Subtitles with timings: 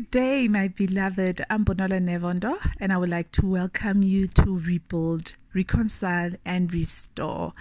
[0.00, 1.44] Good day, my beloved.
[1.50, 7.52] I'm Bonolo Nevondo, and I would like to welcome you to Rebuild, Reconcile, and Restore.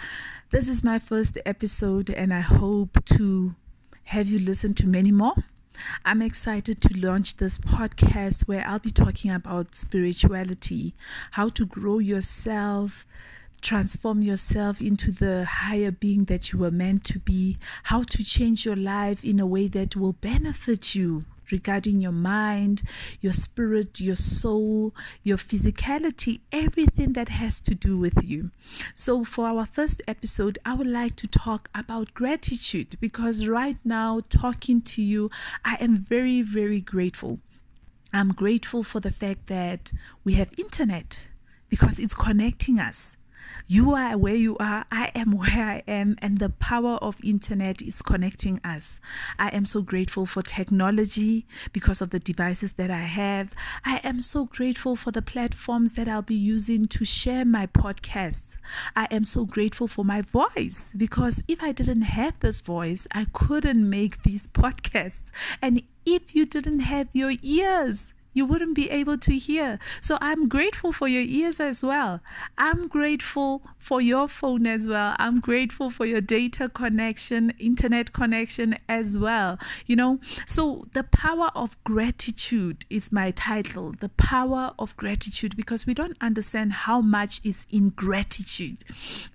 [0.50, 3.56] This is my first episode, and I hope to
[4.06, 5.34] have you listen to many more.
[6.06, 10.96] I'm excited to launch this podcast where I'll be talking about spirituality,
[11.32, 13.06] how to grow yourself,
[13.60, 18.66] transform yourself into the higher being that you were meant to be, how to change
[18.66, 22.82] your life in a way that will benefit you regarding your mind,
[23.22, 28.52] your spirit, your soul, your physicality, everything that has to do with you.
[28.94, 34.22] So, for our first episode, I would like to talk about gratitude because right now,
[34.30, 35.30] talking to you,
[35.64, 37.40] I am very, very grateful.
[38.12, 39.92] I'm grateful for the fact that
[40.24, 41.18] we have internet
[41.70, 43.16] because it's connecting us
[43.68, 44.86] you are where you are.
[44.92, 49.00] I am where i am and the power of internet is connecting us.
[49.38, 53.54] I am so grateful for technology because of the devices that i have.
[53.86, 58.58] I am so grateful for the platforms that i'll be using to share my podcasts.
[58.96, 63.26] I am so grateful for my voice because if i didn't have this voice i
[63.34, 65.30] couldn't make these podcasts.
[65.62, 69.80] And if you didn't have your ears you wouldn't be able to hear.
[70.00, 72.22] So I'm grateful for your ears as well.
[72.58, 75.14] I'm grateful for your phone as well.
[75.20, 79.60] I'm grateful for your data connection, internet connection as well.
[79.86, 83.94] You know, so the power of gratitude is my title.
[84.00, 88.86] The power of gratitude because we don't understand how much is in gratitude.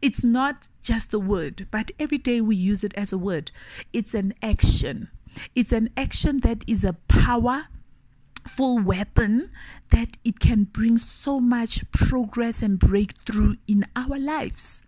[0.00, 3.50] It's not just the word, but every day we use it as a word.
[3.92, 5.10] It's an action.
[5.54, 7.66] It's an action that is a power
[8.48, 9.50] full weapon
[9.90, 14.82] that it can bring so much progress and breakthrough in our lives.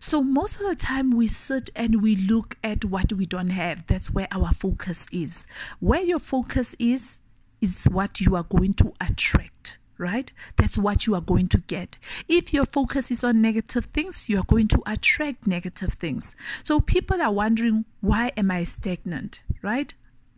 [0.00, 3.86] So, most of the time, we sit and we look at what we don't have.
[3.86, 5.46] That's where our focus is.
[5.80, 7.20] Where your focus is,
[7.60, 10.30] is what you are going to attract, right?
[10.56, 11.96] That's what you are going to get.
[12.28, 16.36] If your focus is on negative things, you are going to attract negative things.
[16.62, 19.94] So, people are wondering, why am I stagnant, right?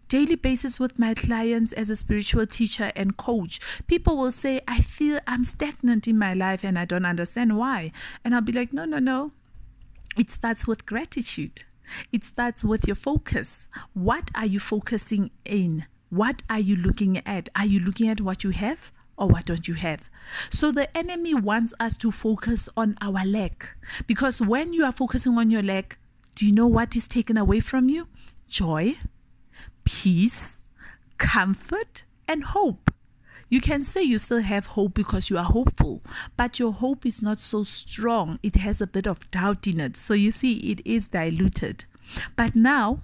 [0.09, 4.81] Daily basis with my clients as a spiritual teacher and coach, people will say, I
[4.81, 7.93] feel I'm stagnant in my life and I don't understand why.
[8.25, 9.33] And I'll be like, no, no, no.
[10.17, 11.63] It starts with gratitude.
[12.13, 13.69] It starts with your focus.
[13.95, 15.87] What are you focusing in?
[16.11, 17.49] What are you looking at?
[17.55, 18.93] Are you looking at what you have?
[19.19, 20.09] or what don't you have?
[20.49, 23.77] So the enemy wants us to focus on our lack
[24.07, 25.99] because when you are focusing on your lack,
[26.37, 28.07] do you know what is taken away from you?
[28.49, 28.95] Joy,
[29.89, 30.65] peace,
[31.17, 32.93] comfort, and hope.
[33.49, 36.03] You can say you still have hope because you are hopeful,
[36.37, 38.39] but your hope is not so strong.
[38.43, 39.97] It has a bit of doubt in it.
[39.97, 41.87] So you see, it is diluted.
[42.37, 43.01] But now,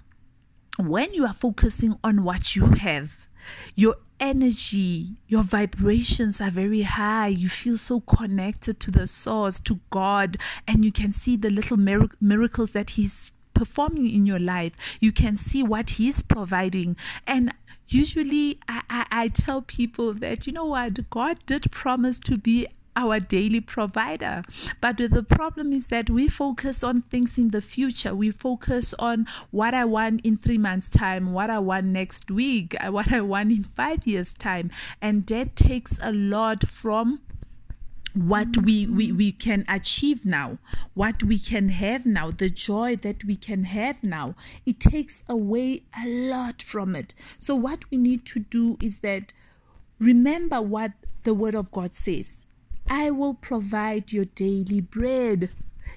[0.77, 3.27] when you are focusing on what you have,
[3.73, 7.27] your energy, your vibrations are very high.
[7.27, 10.37] You feel so connected to the source, to God,
[10.67, 14.73] and you can see the little miracles that He's performing in your life.
[14.99, 16.95] You can see what He's providing.
[17.25, 17.53] And
[17.87, 22.67] usually I, I, I tell people that, you know what, God did promise to be
[22.95, 24.43] our daily provider.
[24.79, 28.15] But the problem is that we focus on things in the future.
[28.15, 32.75] We focus on what I want in three months' time, what I want next week,
[32.87, 34.71] what I want in five years' time.
[35.01, 37.19] And that takes a lot from
[38.15, 40.57] what we, we we can achieve now
[40.93, 44.33] what we can have now the joy that we can have now
[44.65, 49.33] it takes away a lot from it so what we need to do is that
[49.99, 50.91] remember what
[51.23, 52.47] the word of god says
[52.87, 55.49] i will provide your daily bread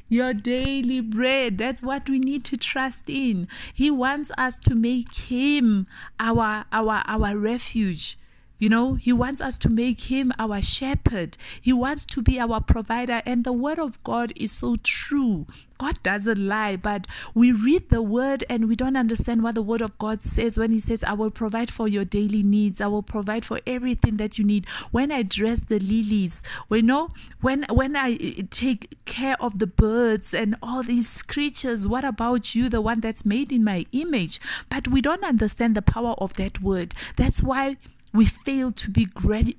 [0.09, 1.59] your daily bread.
[1.59, 3.47] That's what we need to trust in.
[3.75, 5.87] He wants us to make him
[6.19, 8.19] our our our refuge.
[8.59, 11.37] You know, He wants us to make Him our shepherd.
[11.61, 13.23] He wants to be our provider.
[13.25, 15.47] And the Word of God is so true.
[15.79, 19.81] God doesn't lie, but we read the Word and we don't understand what the Word
[19.81, 22.81] of God says when He says, I will provide for your daily needs.
[22.81, 24.67] I will provide for everything that you need.
[24.91, 27.11] When I dress the lilies, you know,
[27.41, 32.57] when, when I eh, take care of the birds and all these creatures, what about
[32.57, 34.41] you, the one that's made in my image?
[34.69, 36.93] But we don't understand the power of that Word.
[37.17, 37.77] That's why
[38.13, 39.07] we fail to be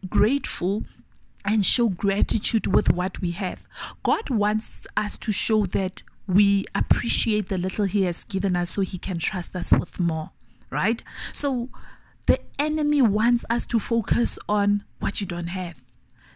[0.10, 0.84] grateful
[1.46, 3.68] and show gratitude with what we have.
[4.04, 8.82] God wants us to show that we appreciate the little He has given us so
[8.82, 10.32] He can trust us with more,
[10.70, 11.02] right?
[11.34, 11.70] So
[12.26, 15.76] the enemy wants us to focus on what you don't have.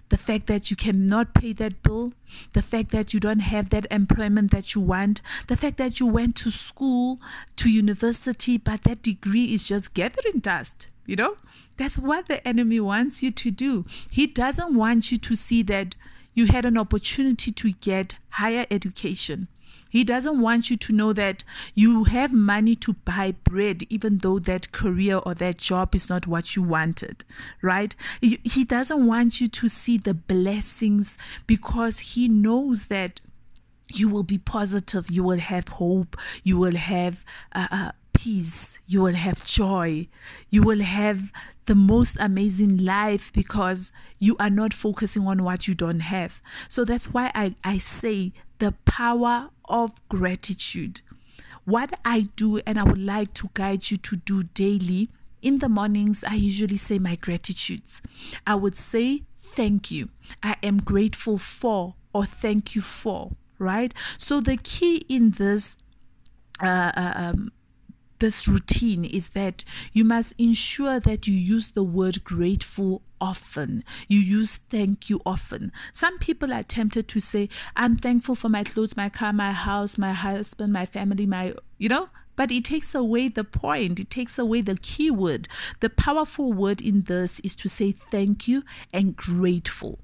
[0.09, 2.13] The fact that you cannot pay that bill,
[2.53, 6.05] the fact that you don't have that employment that you want, the fact that you
[6.05, 7.19] went to school,
[7.55, 11.37] to university, but that degree is just gathering dust You know,
[11.77, 13.85] that's what the enemy wants you to do.
[14.09, 15.95] He doesn't want you to see that
[16.33, 19.47] you had an opportunity to get higher education.
[19.89, 21.43] He doesn't want you to know that
[21.75, 26.25] you have money to buy bread, even though that career or that job is not
[26.25, 27.23] what you wanted,
[27.61, 27.93] right?
[28.19, 31.15] He doesn't want you to see the blessings
[31.45, 33.21] because he knows that
[33.93, 37.23] you will be positive, you will have hope, you will have
[37.53, 40.07] uh, uh, peace, you will have joy,
[40.49, 41.31] you will have
[41.65, 46.41] the most amazing life because you are not focusing on what you don't have.
[46.67, 51.01] So that's why I, I say the power of gratitude.
[51.65, 55.09] What I do, and I would like to guide you to do daily.
[55.41, 58.01] In the mornings, I usually say my gratitudes.
[58.47, 59.23] I would say,
[59.55, 60.09] Thank you.
[60.41, 63.93] I am grateful for, or thank you for, right?
[64.17, 65.77] So, the key in this
[66.61, 67.51] uh, uh um,
[68.23, 73.83] this routine is that you must ensure that you use the word grateful often.
[74.07, 75.73] You use thank you often.
[75.91, 79.97] Some people are tempted to say, I'm thankful for my clothes, my car, my house,
[79.97, 83.99] my husband, my family, my, you know, but it takes away the point.
[83.99, 85.49] It takes away the key word.
[85.81, 89.99] The powerful word in this is to say thank you and grateful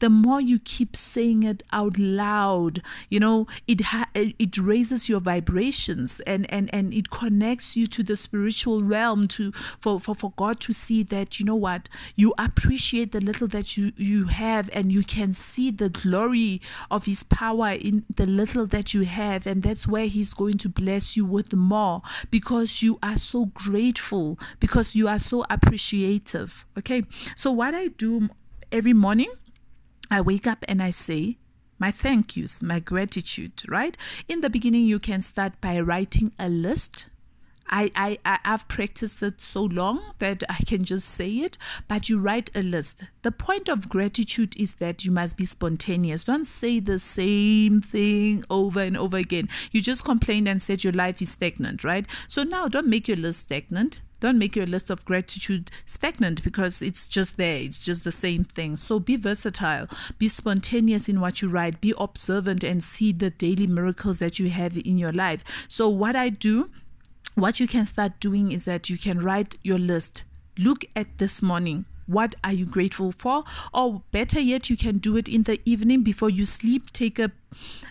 [0.00, 5.20] the more you keep saying it out loud you know it ha- it raises your
[5.20, 10.32] vibrations and and and it connects you to the spiritual realm to for, for for
[10.36, 14.70] god to see that you know what you appreciate the little that you you have
[14.72, 19.46] and you can see the glory of his power in the little that you have
[19.46, 24.38] and that's where he's going to bless you with more because you are so grateful
[24.60, 27.02] because you are so appreciative okay?
[27.34, 28.28] So what i do
[28.72, 29.30] every morning
[30.10, 31.38] I wake up and I say,
[31.78, 33.96] my thank yous, my gratitude, right?
[34.28, 37.06] In the beginning, you can start by writing a list.
[37.68, 41.58] I, I, I, have practiced it so long that I can just say it,
[41.88, 43.04] but you write a list.
[43.22, 46.24] The point of gratitude is that you must be spontaneous.
[46.24, 49.48] Don't say the same thing over and over again.
[49.72, 52.06] You just complain and said your life is stagnant, right?
[52.28, 53.98] So now don't make your list stagnant.
[54.20, 57.58] Don't make your list of gratitude stagnant because it's just there.
[57.58, 58.76] It's just the same thing.
[58.76, 63.66] So be versatile, be spontaneous in what you write, be observant and see the daily
[63.66, 65.44] miracles that you have in your life.
[65.68, 66.70] So, what I do,
[67.34, 70.22] what you can start doing is that you can write your list.
[70.58, 73.44] Look at this morning what are you grateful for?
[73.72, 76.92] Or better yet, you can do it in the evening before you sleep.
[76.92, 77.32] Take a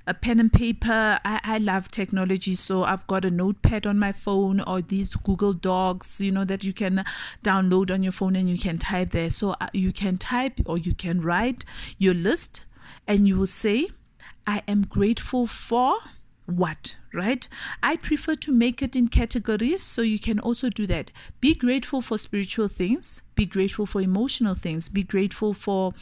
[0.08, 1.20] a pen and paper.
[1.26, 5.54] I, I love technology, so I've got a notepad on my phone or these Google
[5.54, 7.04] Docs, you know, that you can
[7.44, 9.30] download on your phone and you can type there.
[9.30, 11.66] So uh, you can type or you can write
[11.98, 12.62] your list
[13.08, 13.88] and you will say,
[14.46, 15.98] I am grateful for
[16.46, 17.48] what, right?
[17.82, 21.12] I prefer to make it in categories so you can also do that.
[21.42, 25.94] Be grateful for spiritual things, be grateful for emotional things, be grateful for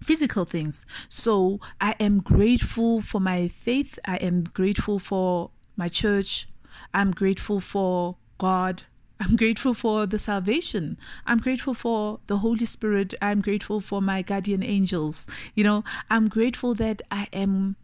[0.00, 0.86] physical things.
[1.08, 6.48] So I am grateful for my faith, I am grateful for my church,
[6.92, 8.84] I'm grateful for God.
[9.20, 10.98] I'm grateful for the salvation.
[11.24, 13.14] I'm grateful for the Holy Spirit.
[13.22, 15.26] I'm grateful for my guardian angels.
[15.54, 17.76] You know, I'm grateful that I am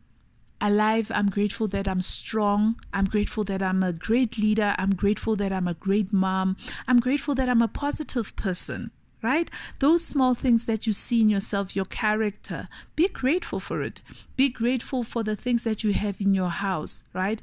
[0.60, 1.10] alive.
[1.14, 2.76] I'm grateful that I'm strong.
[2.92, 4.74] I'm grateful that I'm a great leader.
[4.78, 6.56] I'm grateful that I'm a great mom.
[6.86, 8.90] I'm grateful that I'm a positive person,
[9.22, 9.50] right?
[9.78, 14.02] Those small things that you see in yourself, your character, be grateful for it.
[14.36, 17.40] Be grateful for the things that you have in your house, right?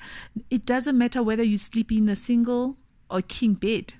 [0.49, 2.77] It doesn't matter whether you sleep in a single
[3.09, 3.93] or king bed.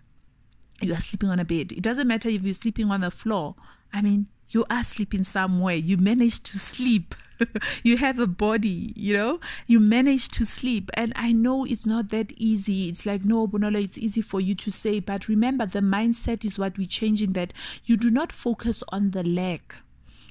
[0.81, 1.71] You are sleeping on a bed.
[1.71, 3.55] It doesn't matter if you're sleeping on the floor.
[3.91, 5.75] I mean, you are sleeping somewhere.
[5.75, 7.15] You manage to sleep.
[7.83, 10.89] you have a body, you know, you manage to sleep.
[10.95, 12.89] And I know it's not that easy.
[12.89, 14.99] It's like, no, Bonolo, it's easy for you to say.
[14.99, 17.53] But remember, the mindset is what we change in that
[17.85, 19.77] you do not focus on the lack,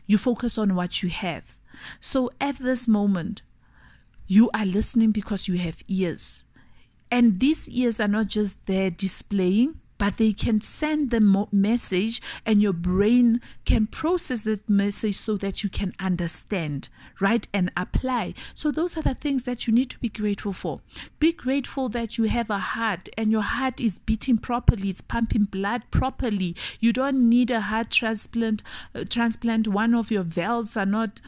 [0.06, 1.44] you focus on what you have.
[2.00, 3.42] So at this moment,
[4.26, 6.44] you are listening because you have ears.
[7.10, 12.62] And these ears are not just there displaying, but they can send the message and
[12.62, 16.88] your brain can process that message so that you can understand
[17.20, 18.34] right and apply.
[18.54, 20.80] So those are the things that you need to be grateful for.
[21.18, 25.44] Be grateful that you have a heart and your heart is beating properly it's pumping
[25.44, 26.56] blood properly.
[26.80, 28.62] You don't need a heart transplant
[28.94, 29.68] uh, transplant.
[29.68, 31.20] One of your valves are not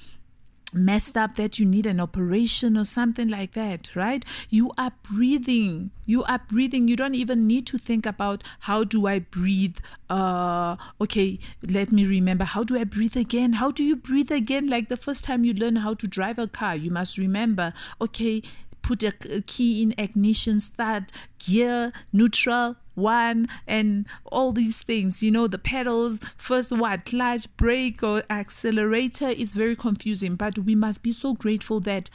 [0.73, 4.25] messed up that you need an operation or something like that, right?
[4.51, 5.91] You are breathing.
[6.05, 6.89] You are breathing.
[6.89, 9.79] You don't even need to think about how do I breathe?
[10.11, 12.45] Uh okay, let me remember.
[12.45, 13.55] How do I breathe again?
[13.55, 14.69] How do you breathe again?
[14.69, 18.43] Like the first time you learn how to drive a car, you must remember, okay,
[18.89, 25.23] put a key in ignition, start, gear, neutral, one and all these things.
[25.23, 30.37] You know, the pedals, first what, clutch, brake, or accelerator is very confusing.
[30.37, 32.09] But we must be so grateful that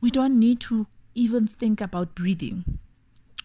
[0.00, 2.80] we don't need to even think about breathing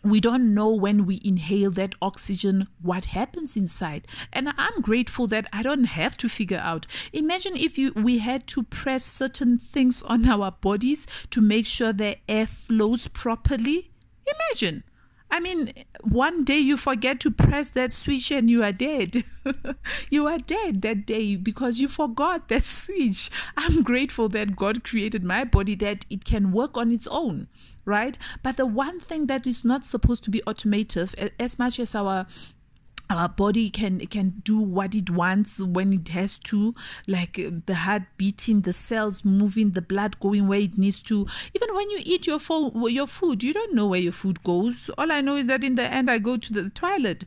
[0.10, 4.08] we don't know when we inhale that oxygen what happens inside.
[4.32, 6.86] And i'm grateful that i don't have to figure out.
[7.14, 11.94] Imagine if you we had to press certain things on our bodies to make sure
[11.94, 13.92] the air flows properly.
[14.26, 14.84] Imagine.
[15.30, 19.26] I mean, one day you forget to press that switch and you are dead.
[20.10, 23.30] you are dead that day because you forgot that switch.
[23.58, 27.50] I'm grateful that God created my body that it can work on its own
[27.88, 28.18] right?
[28.44, 32.28] But the one thing that is not supposed to be automated, as much as our
[33.10, 36.76] our body can can do what it wants when it has to
[37.08, 41.26] like uh, the heart beating the cells moving the blood going where it needs to.
[41.56, 44.90] Even when you eat your fo- your food you don't know where your food goes.
[44.98, 47.24] All i know is that in the end i go to the toilet.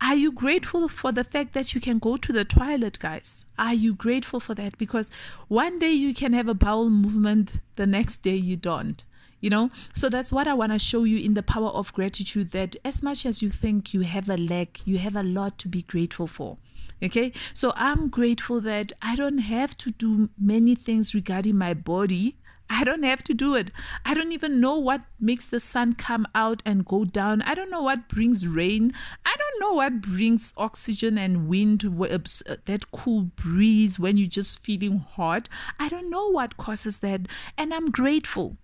[0.00, 3.46] Are you grateful for the fact that you can go to the toilet guys?
[3.58, 4.78] Are you grateful for that?
[4.78, 5.10] Because
[5.48, 9.02] one day you can have a bowel movement the next day you don't
[9.44, 12.50] you know so that's what i want to show you in the power of gratitude
[12.52, 15.68] that as much as you think you have a lack you have a lot to
[15.68, 16.56] be grateful for
[17.02, 22.36] okay so i'm grateful that i don't have to do many things regarding my body
[22.70, 23.70] I don't have to do it.
[24.06, 27.42] I don't even know what makes the sun come out and go down.
[27.42, 28.94] I don't know what brings rain.
[29.24, 34.64] I don't know what brings oxygen and wind, uh, that cool breeze when you're just
[34.64, 35.48] feeling hot.
[35.78, 37.28] I don't know what causes that.
[37.58, 38.56] And I'm grateful.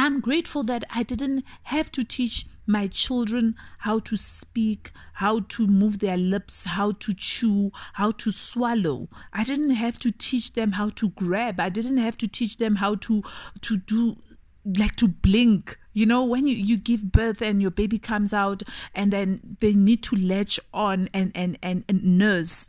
[0.00, 5.66] I'm grateful that I didn't have to teach my children how to speak, how to
[5.66, 9.08] move their lips, how to chew, how to swallow.
[9.32, 11.58] I didn't have to teach them how to grab.
[11.58, 13.24] I didn't have to teach them how to
[13.62, 14.18] to do
[14.64, 15.76] like to blink.
[15.92, 18.62] You know, when you, you give birth and your baby comes out
[18.94, 22.68] and then they need to latch on and, and, and, and nurse.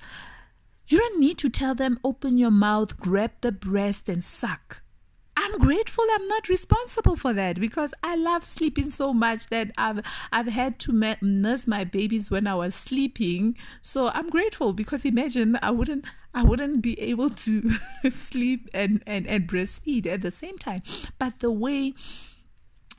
[0.87, 4.81] You don't need to tell them open your mouth, grab the breast and suck
[5.49, 10.01] I'm grateful I'm not responsible for that because I love sleeping so much that I've
[10.31, 13.57] I've had to nurse my babies when I was sleeping.
[13.81, 17.71] So I'm grateful because imagine I wouldn't I wouldn't be able to
[18.11, 20.83] sleep and, and, and breastfeed at the same time.
[21.17, 21.95] But the way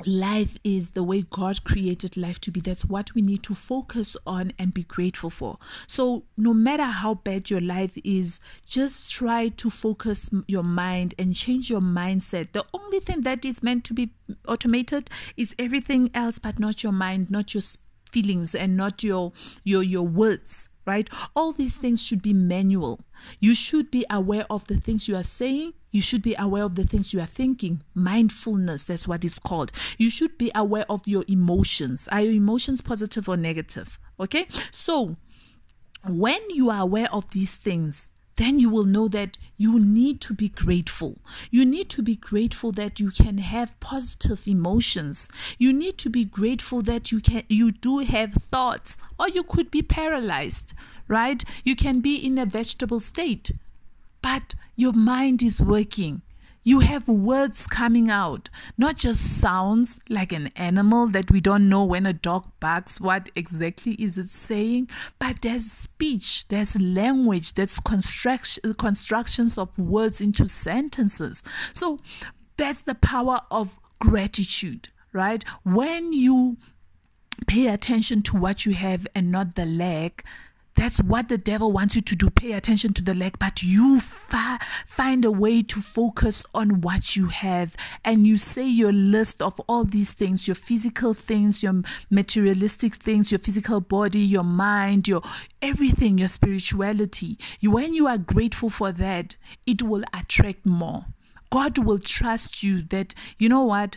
[0.06, 2.60] life is the way God created life to be.
[2.60, 5.58] That's what we need to focus on and be grateful for.
[5.86, 11.34] So, no matter how bad your life is, just try to focus your mind and
[11.34, 12.52] change your mindset.
[12.52, 14.10] The only thing that is meant to be
[14.46, 17.62] automated is everything else, but not your mind, not your
[18.10, 19.32] feelings, and not your
[19.64, 21.08] your your words right?
[21.36, 23.00] All these things should be manual.
[23.38, 25.74] You should be aware of the things you are saying.
[25.90, 27.82] You should be aware of the things you are thinking.
[27.94, 29.72] Mindfulness, that's what it's called.
[29.98, 32.08] You should be aware of your emotions.
[32.12, 33.98] Are your emotions positive or negative?
[34.18, 34.46] Okay?
[34.70, 35.16] So,
[36.06, 40.32] when you are aware of these things, then you will know that you need to
[40.32, 41.18] be grateful.
[41.50, 45.28] You need to be grateful that you can have positive emotions.
[45.58, 49.70] You need to be grateful that you can you do have thoughts or you could
[49.70, 50.72] be paralyzed,
[51.06, 51.44] right?
[51.64, 53.50] You can be in a vegetable state,
[54.22, 56.22] but your mind is working.
[56.62, 61.84] You have words coming out, not just sounds like an animal that we don't know
[61.84, 67.80] when a dog barks, what exactly is it saying, but there's speech, there's language, there's
[67.80, 71.44] construction, constructions of words into sentences.
[71.72, 71.98] So
[72.58, 75.42] that's the power of gratitude, right?
[75.62, 76.58] When you
[77.46, 80.24] pay attention to what you have and not the lack,
[80.74, 82.30] that's what the devil wants you to do.
[82.30, 87.16] Pay attention to the lack, but you fa- find a way to focus on what
[87.16, 87.76] you have.
[88.04, 93.30] And you say your list of all these things your physical things, your materialistic things,
[93.30, 95.22] your physical body, your mind, your
[95.60, 97.38] everything, your spirituality.
[97.62, 99.36] When you are grateful for that,
[99.66, 101.06] it will attract more.
[101.50, 103.96] God will trust you that, you know what?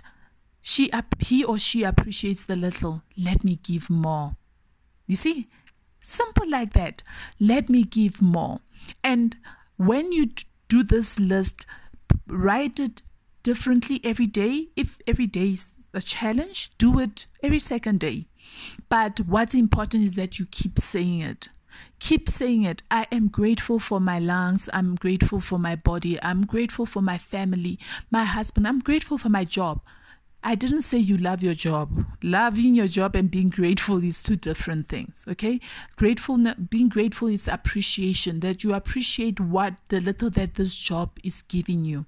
[0.61, 3.03] She, he or she appreciates the little.
[3.17, 4.37] Let me give more.
[5.07, 5.49] You see,
[6.03, 7.01] Simple like that.
[7.39, 8.59] Let me give more.
[9.03, 9.37] And
[9.77, 10.31] when you
[10.67, 11.65] do this list,
[12.27, 13.01] write it
[13.41, 14.67] differently every day.
[14.75, 18.27] If every day is a challenge, do it every second day.
[18.89, 21.47] But what's important is that you keep saying it.
[21.99, 22.83] Keep saying it.
[22.91, 24.69] I am grateful for my lungs.
[24.73, 26.21] I'm grateful for my body.
[26.21, 27.79] I'm grateful for my family,
[28.11, 28.67] my husband.
[28.67, 29.79] I'm grateful for my job.
[30.43, 32.05] I didn't say you love your job.
[32.21, 35.61] Loving your job and being grateful is two different things, okay?
[35.95, 36.37] Grateful
[36.69, 41.85] being grateful is appreciation that you appreciate what the little that this job is giving
[41.85, 42.05] you.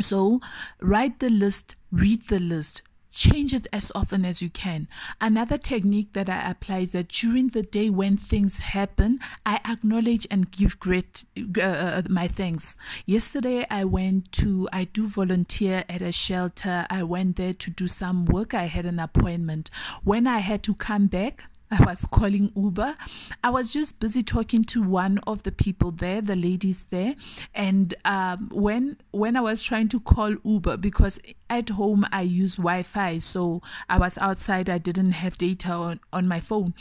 [0.00, 0.40] So,
[0.80, 2.82] write the list, read the list,
[3.16, 4.86] change it as often as you can.
[5.20, 10.26] Another technique that I apply is that during the day when things happen, I acknowledge
[10.30, 11.24] and give great
[11.58, 12.76] uh, uh, my thanks.
[13.06, 16.86] Yesterday, I went to, I do volunteer at a shelter.
[16.90, 18.52] I went there to do some work.
[18.52, 19.70] I had an appointment.
[20.04, 22.96] When I had to come back, I was calling Uber.
[23.42, 27.16] I was just busy talking to one of the people there, the ladies there,
[27.54, 31.18] and um, when when I was trying to call Uber because
[31.50, 34.70] at home I use Wi-Fi, so I was outside.
[34.70, 36.74] I didn't have data on on my phone,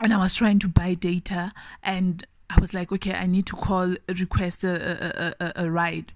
[0.00, 2.24] and I was trying to buy data and.
[2.48, 6.12] I was like, okay, I need to call, request a, a, a, a ride.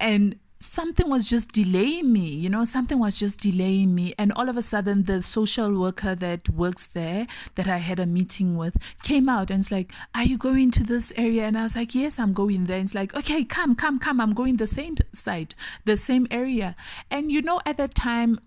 [0.00, 4.14] And something was just delaying me, you know, something was just delaying me.
[4.18, 8.06] And all of a sudden, the social worker that works there, that I had a
[8.06, 11.44] meeting with, came out and it's like, Are you going to this area?
[11.44, 12.78] And I was like, Yes, I'm going there.
[12.78, 14.20] And it's like, Okay, come, come, come.
[14.20, 15.54] I'm going the same side,
[15.84, 16.74] the same area.
[17.10, 18.40] And you know, at that time,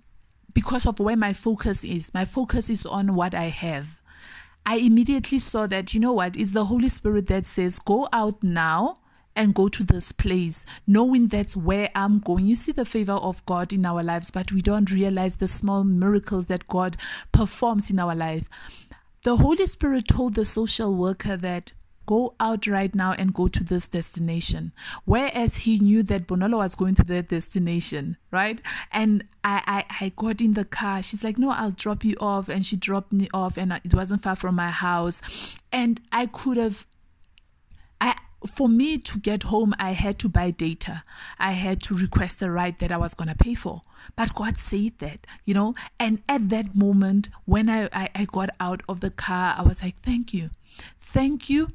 [0.53, 4.01] because of where my focus is, my focus is on what I have.
[4.65, 8.43] I immediately saw that, you know what, it's the Holy Spirit that says, Go out
[8.43, 8.97] now
[9.37, 12.47] and go to this place, knowing that's where I'm going.
[12.47, 15.83] You see the favor of God in our lives, but we don't realize the small
[15.85, 16.97] miracles that God
[17.31, 18.49] performs in our life.
[19.23, 21.71] The Holy Spirit told the social worker that
[22.07, 24.71] go out right now and go to this destination.
[25.05, 28.61] Whereas he knew that Bonolo was going to that destination, right?
[28.91, 31.03] And I, I, I got in the car.
[31.03, 32.47] She's like, no, I'll drop you off.
[32.47, 35.21] And she dropped me off, and it wasn't far from my house.
[35.71, 36.87] And I could have
[38.45, 41.03] for me to get home, I had to buy data.
[41.39, 43.81] I had to request a ride that I was going to pay for.
[44.15, 45.75] But God said that, you know.
[45.99, 49.81] And at that moment, when I, I, I got out of the car, I was
[49.81, 50.51] like, thank you.
[50.99, 51.69] Thank you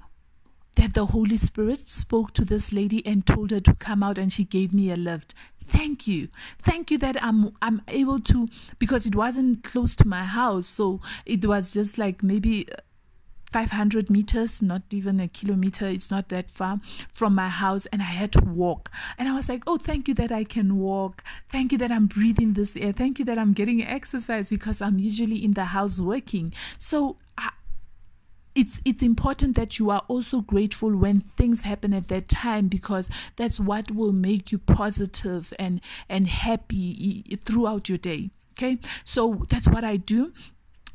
[0.77, 4.33] that the Holy Spirit spoke to this lady and told her to come out and
[4.33, 5.35] she gave me a lift.
[5.67, 6.29] Thank you.
[6.59, 10.67] Thank you that I'm I'm able to because it wasn't close to my house.
[10.67, 12.67] So it was just like maybe
[13.53, 15.87] 500 meters, not even a kilometer.
[15.87, 16.81] It's not that far
[17.13, 18.91] from my house, and I had to walk.
[19.19, 21.23] And I was like, Oh, thank you that I can walk.
[21.51, 22.93] Thank you that I'm breathing this air.
[22.93, 26.53] Thank you that I'm getting exercise because I'm usually in the house working.
[26.79, 27.17] So,
[28.55, 33.09] it's it's important that you are also grateful when things happen at that time because
[33.37, 39.67] that's what will make you positive and and happy throughout your day okay so that's
[39.69, 40.33] what i do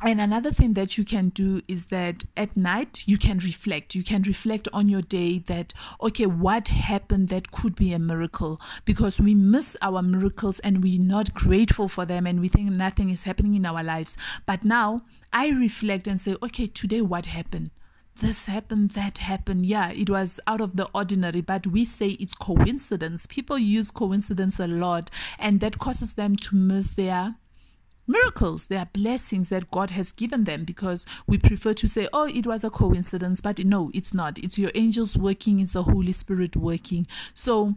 [0.02, 3.96] and another thing that you can do is that at night you can reflect.
[3.96, 8.62] You can reflect on your day that, okay, what happened that could be a miracle?
[8.86, 13.10] Because we miss our miracles and we're not grateful for them and we think nothing
[13.10, 14.18] is happening in our lives.
[14.46, 15.02] But now
[15.34, 17.72] I reflect and say, okay, today what happened?
[18.20, 19.68] This happened, that happened.
[19.68, 23.28] Yeah, it was out of the ordinary, but we say it's coincidence.
[23.28, 27.36] People use coincidence a lot, and that causes them to miss their
[28.08, 28.68] miracles.
[28.68, 32.48] They are blessings that God has given them because we prefer to say, oh, it
[32.48, 34.38] was a coincidence, but no, it's not.
[34.40, 37.08] It's your angels working, it's the Holy Spirit working.
[37.34, 37.76] So,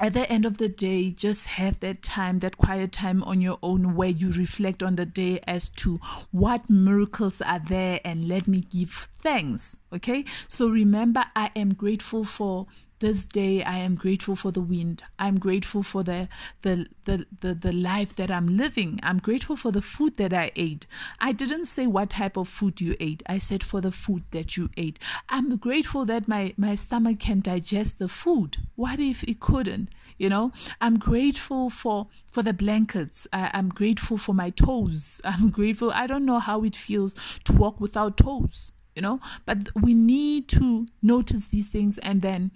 [0.00, 3.58] at the end of the day, just have that time, that quiet time on your
[3.64, 5.98] own where you reflect on the day as to
[6.30, 9.76] what miracles are there and let me give thanks.
[9.92, 10.24] Okay.
[10.46, 12.68] So remember, I am grateful for
[13.00, 15.02] this day i am grateful for the wind.
[15.18, 16.28] I'm grateful for the,
[16.62, 18.98] the the the the life that i'm living.
[19.02, 20.86] I'm grateful for the food that i ate.
[21.20, 23.22] I didn't say what type of food you ate.
[23.26, 24.98] I said for the food that you ate.
[25.28, 28.58] I'm grateful that my my stomach can digest the food.
[28.74, 29.88] What if it couldn't?
[30.18, 33.26] You know i'm grateful for for the blankets.
[33.32, 35.20] I, i'm grateful for my toes.
[35.24, 35.92] I'm grateful.
[35.92, 40.48] I don't know how it feels to walk without toes you know but we need
[40.48, 42.50] to notice these things and then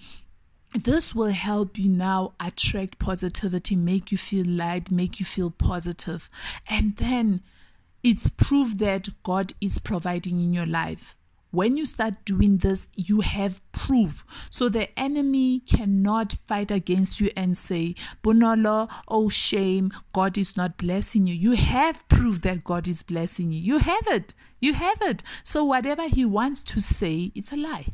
[0.75, 6.31] this will help you now attract positivity, make you feel light, make you feel positive.
[6.69, 7.43] And then
[8.03, 11.17] it's proof that God is providing in your life.
[11.51, 14.25] When you start doing this, you have proof.
[14.49, 20.79] So the enemy cannot fight against you and say, Bonolo, oh shame, God is not
[20.79, 21.35] blessing you.
[21.35, 23.61] You have proof that God is blessing you.
[23.61, 24.33] You have it.
[24.61, 25.23] You have it.
[25.45, 27.89] So whatever he wants to say, it's a lie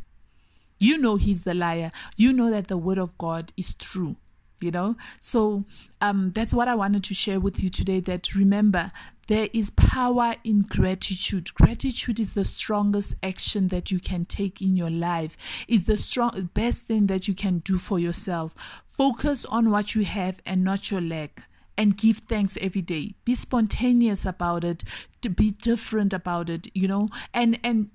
[0.78, 1.90] you know he's the liar.
[2.16, 4.16] You know that the word of god is true
[4.60, 4.96] you know?
[5.20, 5.64] So
[6.00, 8.90] um that's what i wanted to share with you today that remember
[9.28, 11.52] there is power in gratitude.
[11.52, 15.36] Gratitude is the strongest action that you can take in your life.
[15.68, 18.54] It's the strong best thing that you can do for yourself.
[18.86, 21.46] Focus on what you have and not your lack
[21.78, 23.14] and give thanks every day.
[23.24, 24.82] Be spontaneous about it,
[25.22, 27.90] to be different about it, you know, and and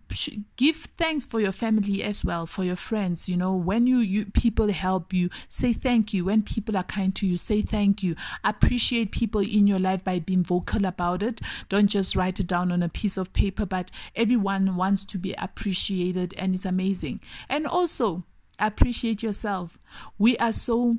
[0.55, 3.53] give thanks for your family as well, for your friends, you know.
[3.53, 6.25] When you you people help you, say thank you.
[6.25, 8.15] When people are kind to you, say thank you.
[8.43, 11.41] Appreciate people in your life by being vocal about it.
[11.67, 15.33] Don't just write it down on a piece of paper, but everyone wants to be
[15.37, 17.19] appreciated and it's amazing.
[17.49, 18.23] And also
[18.59, 19.77] appreciate yourself.
[20.17, 20.97] We are so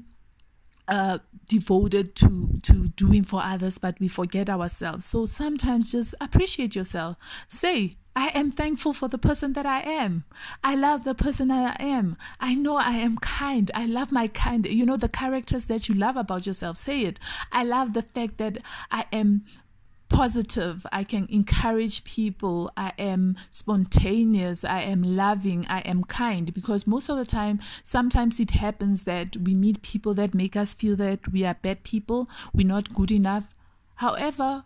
[0.89, 1.19] uh,
[1.49, 5.05] devoted to to doing for others, but we forget ourselves.
[5.05, 7.17] So sometimes just appreciate yourself.
[7.49, 10.25] Say, I am thankful for the person that I am.
[10.63, 12.17] I love the person that I am.
[12.39, 13.71] I know I am kind.
[13.75, 14.67] I love my kind.
[14.67, 16.77] You know, the characters that you love about yourself.
[16.77, 17.19] Say it.
[17.51, 18.59] I love the fact that
[18.91, 19.45] I am
[20.09, 20.87] positive.
[20.93, 22.71] I can encourage people.
[22.77, 24.65] I am spontaneous.
[24.65, 25.67] I am loving.
[25.69, 26.53] I am kind.
[26.53, 30.75] Because most of the time, sometimes it happens that we meet people that make us
[30.75, 33.55] feel that we are bad people, we're not good enough.
[33.97, 34.65] However,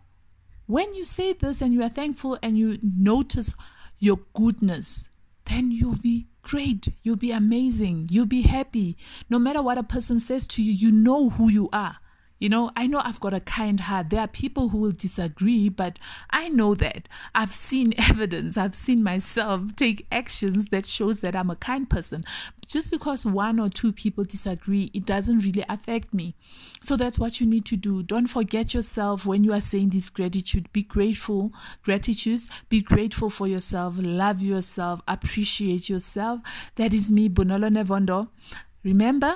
[0.65, 3.55] when you say this and you are thankful and you notice
[3.97, 5.09] your goodness,
[5.45, 6.87] then you'll be great.
[7.03, 8.09] You'll be amazing.
[8.11, 8.97] You'll be happy.
[9.29, 11.97] No matter what a person says to you, you know who you are.
[12.39, 14.09] You know, I know I've got a kind heart.
[14.09, 15.99] There are people who will disagree, but
[16.29, 17.09] I know that.
[17.35, 18.55] I've seen evidence.
[18.57, 22.23] I've seen myself take actions that shows that I'm a kind person.
[22.65, 26.35] Just because one or two people disagree, it doesn't really affect me.
[26.81, 28.03] So that's what you need to do.
[28.03, 30.71] Don't forget yourself when you are saying this gratitude.
[30.71, 31.51] Be grateful,
[31.83, 32.41] gratitude.
[32.69, 33.95] Be grateful for yourself.
[33.97, 35.01] Love yourself.
[35.07, 36.41] Appreciate yourself.
[36.75, 38.29] That is me, Bonolo Nevondo.
[38.83, 39.35] Remember,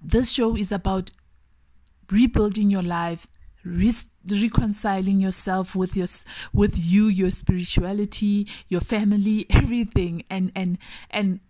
[0.00, 1.10] this show is about
[2.12, 3.26] rebuilding your life
[3.64, 3.92] re-
[4.28, 6.08] reconciling yourself with your
[6.52, 10.78] with you your spirituality your family everything and and
[11.10, 11.40] and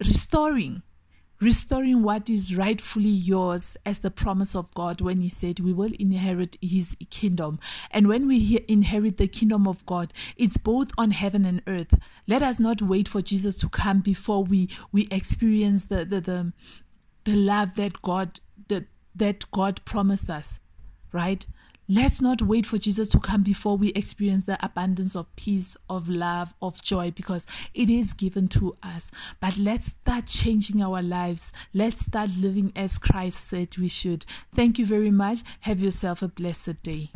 [0.00, 0.82] restoring
[1.42, 5.90] restoring what is rightfully yours as the promise of God when He said we will
[5.98, 7.58] inherit His kingdom.
[7.90, 11.94] And when we inherit the kingdom of God, it's both on heaven and earth.
[12.28, 16.52] Let us not wait for Jesus to come before we we experience the the the,
[17.24, 18.38] the love that God
[18.68, 18.84] that
[19.14, 20.58] that God promised us,
[21.12, 21.44] right?
[21.88, 26.08] Let's not wait for Jesus to come before we experience the abundance of peace, of
[26.08, 29.10] love, of joy, because it is given to us.
[29.40, 31.52] But let's start changing our lives.
[31.74, 34.24] Let's start living as Christ said we should.
[34.54, 35.40] Thank you very much.
[35.60, 37.10] Have yourself a blessed day.